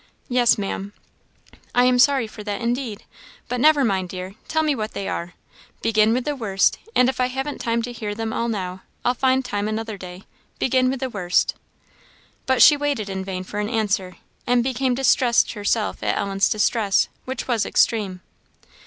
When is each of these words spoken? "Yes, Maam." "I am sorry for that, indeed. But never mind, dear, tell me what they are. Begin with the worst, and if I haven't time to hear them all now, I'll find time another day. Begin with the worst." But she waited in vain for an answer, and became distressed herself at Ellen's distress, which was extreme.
"Yes, 0.29 0.57
Maam." 0.57 0.93
"I 1.75 1.83
am 1.83 1.99
sorry 1.99 2.25
for 2.25 2.43
that, 2.43 2.59
indeed. 2.59 3.03
But 3.47 3.59
never 3.59 3.83
mind, 3.85 4.09
dear, 4.09 4.33
tell 4.47 4.63
me 4.63 4.73
what 4.73 4.93
they 4.93 5.07
are. 5.07 5.35
Begin 5.83 6.11
with 6.11 6.25
the 6.25 6.35
worst, 6.35 6.79
and 6.95 7.07
if 7.07 7.19
I 7.19 7.27
haven't 7.27 7.59
time 7.61 7.83
to 7.83 7.91
hear 7.91 8.15
them 8.15 8.33
all 8.33 8.47
now, 8.47 8.81
I'll 9.05 9.13
find 9.13 9.45
time 9.45 9.67
another 9.67 9.99
day. 9.99 10.23
Begin 10.57 10.89
with 10.89 11.01
the 11.01 11.09
worst." 11.11 11.53
But 12.47 12.63
she 12.63 12.75
waited 12.75 13.09
in 13.09 13.23
vain 13.23 13.43
for 13.43 13.59
an 13.59 13.69
answer, 13.69 14.17
and 14.47 14.63
became 14.63 14.95
distressed 14.95 15.51
herself 15.53 16.01
at 16.01 16.17
Ellen's 16.17 16.49
distress, 16.49 17.07
which 17.25 17.47
was 17.47 17.63
extreme. 17.63 18.21